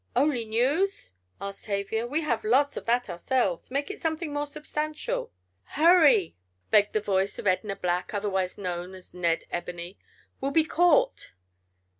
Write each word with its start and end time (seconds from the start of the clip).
"Only 0.15 0.45
news?" 0.45 1.13
asked 1.39 1.65
Tavia. 1.65 2.07
"We 2.07 2.21
have 2.21 2.43
lots 2.43 2.75
of 2.75 2.85
that 2.87 3.07
ourselves. 3.07 3.69
Make 3.69 3.91
it 3.91 4.01
something 4.01 4.33
more 4.33 4.47
substantial." 4.47 5.31
"Hurry!" 5.75 6.35
begged 6.71 6.93
the 6.93 7.01
voice 7.01 7.37
of 7.37 7.45
Edna 7.45 7.75
Black, 7.75 8.11
otherwise 8.11 8.57
known 8.57 8.95
as 8.95 9.13
Ned 9.13 9.45
Ebony. 9.51 9.99
"We'll 10.41 10.49
be 10.53 10.63
caught!" 10.65 11.33